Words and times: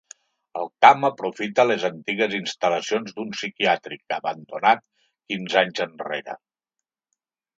El 0.59 0.69
camp 0.83 1.03
aprofita 1.09 1.65
les 1.71 1.83
antigues 1.89 2.33
instal·lacions 2.37 3.13
d’un 3.19 3.29
psiquiàtric 3.37 4.17
abandonat 4.17 4.83
quinze 5.33 5.63
anys 5.63 5.83
enrere. 5.89 6.37